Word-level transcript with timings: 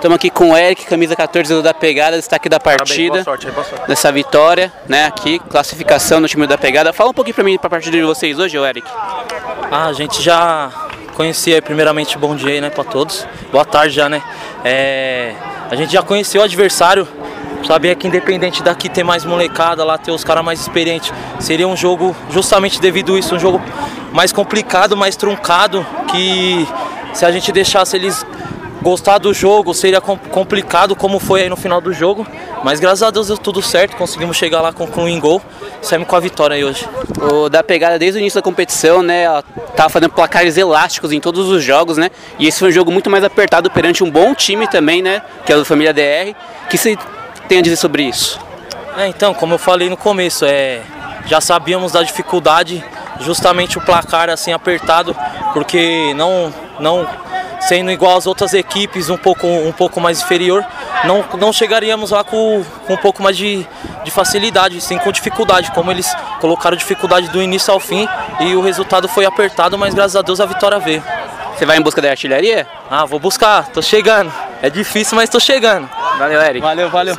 Estamos 0.00 0.16
aqui 0.16 0.30
com 0.30 0.52
o 0.52 0.56
Eric, 0.56 0.86
camisa 0.86 1.14
14 1.14 1.60
da 1.60 1.74
Pegada, 1.74 2.16
destaque 2.16 2.48
da 2.48 2.58
partida. 2.58 3.12
Boa 3.12 3.22
sorte, 3.22 3.50
boa 3.50 3.62
sorte. 3.62 3.86
Dessa 3.86 4.10
vitória, 4.10 4.72
né? 4.88 5.04
Aqui, 5.04 5.38
classificação 5.38 6.20
no 6.20 6.26
time 6.26 6.46
da 6.46 6.56
Pegada. 6.56 6.90
Fala 6.90 7.10
um 7.10 7.12
pouquinho 7.12 7.34
pra 7.34 7.44
mim, 7.44 7.58
pra 7.58 7.68
partida 7.68 7.98
de 7.98 8.02
vocês 8.02 8.38
hoje, 8.38 8.58
ô 8.58 8.64
Eric. 8.64 8.90
Ah, 9.70 9.88
a 9.88 9.92
gente 9.92 10.22
já 10.22 10.70
conhecia, 11.14 11.60
primeiramente, 11.60 12.16
bom 12.16 12.34
dia 12.34 12.48
aí, 12.48 12.60
né, 12.62 12.70
pra 12.70 12.82
todos. 12.82 13.26
Boa 13.52 13.62
tarde 13.62 13.94
já, 13.94 14.08
né? 14.08 14.22
É, 14.64 15.34
a 15.70 15.76
gente 15.76 15.92
já 15.92 16.00
conheceu 16.00 16.40
o 16.40 16.44
adversário, 16.44 17.06
sabia 17.66 17.94
que 17.94 18.08
independente 18.08 18.62
daqui 18.62 18.88
ter 18.88 19.04
mais 19.04 19.26
molecada, 19.26 19.84
lá 19.84 19.98
ter 19.98 20.12
os 20.12 20.24
caras 20.24 20.42
mais 20.42 20.60
experientes, 20.60 21.12
seria 21.40 21.68
um 21.68 21.76
jogo, 21.76 22.16
justamente 22.30 22.80
devido 22.80 23.16
a 23.16 23.18
isso, 23.18 23.34
um 23.34 23.38
jogo 23.38 23.60
mais 24.14 24.32
complicado, 24.32 24.96
mais 24.96 25.14
truncado, 25.14 25.86
que 26.10 26.66
se 27.12 27.26
a 27.26 27.30
gente 27.30 27.52
deixasse 27.52 27.96
eles 27.96 28.24
gostar 28.82 29.18
do 29.18 29.32
jogo 29.34 29.74
seria 29.74 30.00
complicado 30.00 30.96
como 30.96 31.18
foi 31.18 31.42
aí 31.42 31.48
no 31.48 31.56
final 31.56 31.80
do 31.80 31.92
jogo, 31.92 32.26
mas 32.64 32.80
graças 32.80 33.02
a 33.02 33.10
Deus 33.10 33.28
deu 33.28 33.38
tudo 33.38 33.60
certo, 33.62 33.96
conseguimos 33.96 34.36
chegar 34.36 34.60
lá 34.60 34.72
com, 34.72 34.86
com 34.86 35.04
um 35.04 35.20
gol, 35.20 35.42
saímos 35.82 36.08
com 36.08 36.16
a 36.16 36.20
vitória 36.20 36.56
aí 36.56 36.64
hoje. 36.64 36.88
O 37.32 37.48
da 37.48 37.62
pegada 37.62 37.98
desde 37.98 38.18
o 38.18 38.20
início 38.20 38.40
da 38.40 38.42
competição, 38.42 39.02
né, 39.02 39.22
ela 39.22 39.42
tava 39.76 39.88
fazendo 39.88 40.10
placares 40.10 40.56
elásticos 40.56 41.12
em 41.12 41.20
todos 41.20 41.48
os 41.48 41.62
jogos, 41.62 41.96
né, 41.96 42.10
e 42.38 42.46
esse 42.46 42.58
foi 42.58 42.68
um 42.68 42.72
jogo 42.72 42.90
muito 42.90 43.10
mais 43.10 43.24
apertado 43.24 43.70
perante 43.70 44.02
um 44.02 44.10
bom 44.10 44.34
time 44.34 44.66
também, 44.66 45.02
né, 45.02 45.22
que 45.44 45.52
é 45.52 45.56
o 45.56 45.64
Família 45.64 45.92
DR, 45.92 46.34
que 46.68 46.78
você 46.78 46.96
tem 47.48 47.58
a 47.58 47.62
dizer 47.62 47.76
sobre 47.76 48.04
isso? 48.04 48.38
É, 48.96 49.06
então, 49.06 49.32
como 49.34 49.54
eu 49.54 49.58
falei 49.58 49.88
no 49.88 49.96
começo, 49.96 50.44
é, 50.44 50.82
já 51.26 51.40
sabíamos 51.40 51.92
da 51.92 52.02
dificuldade, 52.02 52.84
justamente 53.20 53.78
o 53.78 53.80
placar 53.80 54.28
assim 54.30 54.52
apertado, 54.52 55.14
porque 55.52 56.12
não, 56.14 56.52
não 56.78 57.06
sendo 57.60 57.90
igual 57.90 58.16
às 58.16 58.26
outras 58.26 58.54
equipes, 58.54 59.10
um 59.10 59.16
pouco, 59.16 59.46
um 59.46 59.72
pouco 59.72 60.00
mais 60.00 60.20
inferior, 60.20 60.64
não, 61.04 61.24
não 61.38 61.52
chegaríamos 61.52 62.10
lá 62.10 62.24
com, 62.24 62.64
com 62.86 62.94
um 62.94 62.96
pouco 62.96 63.22
mais 63.22 63.36
de, 63.36 63.66
de 64.04 64.10
facilidade, 64.10 64.80
sim 64.80 64.98
com 64.98 65.12
dificuldade, 65.12 65.70
como 65.72 65.90
eles 65.90 66.12
colocaram 66.40 66.76
dificuldade 66.76 67.28
do 67.28 67.42
início 67.42 67.72
ao 67.72 67.78
fim 67.78 68.08
e 68.40 68.56
o 68.56 68.60
resultado 68.60 69.08
foi 69.08 69.24
apertado, 69.24 69.78
mas 69.78 69.94
graças 69.94 70.16
a 70.16 70.22
Deus 70.22 70.40
a 70.40 70.46
vitória 70.46 70.78
veio. 70.78 71.02
Você 71.56 71.66
vai 71.66 71.76
em 71.76 71.82
busca 71.82 72.00
da 72.00 72.08
artilharia? 72.08 72.66
Ah, 72.90 73.04
vou 73.04 73.20
buscar, 73.20 73.68
tô 73.68 73.82
chegando. 73.82 74.32
É 74.62 74.70
difícil, 74.70 75.14
mas 75.14 75.28
tô 75.28 75.38
chegando. 75.38 75.88
Valeu, 76.18 76.40
Eric. 76.40 76.60
Valeu, 76.60 76.88
valeu. 76.88 77.14